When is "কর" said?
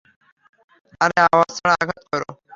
2.09-2.21